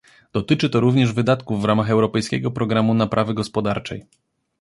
[0.33, 4.05] Dotyczy to również wydatków w ramach europejskiego programu naprawy gospodarczej